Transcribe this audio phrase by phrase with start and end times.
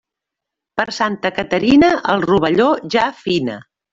[0.79, 3.61] Per Santa Caterina, el rovelló ja fina.